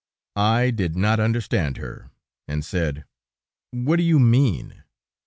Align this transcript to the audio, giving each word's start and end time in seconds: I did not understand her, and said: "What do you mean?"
I 0.35 0.71
did 0.71 0.95
not 0.95 1.19
understand 1.19 1.77
her, 1.77 2.09
and 2.47 2.65
said: 2.65 3.05
"What 3.69 3.97
do 3.97 4.03
you 4.03 4.17
mean?" 4.19 4.81